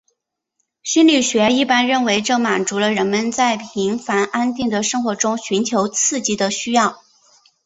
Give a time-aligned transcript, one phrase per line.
[0.81, 7.03] 心理学一般认为这满足了人们在平凡安定的生活中寻求刺激的需要。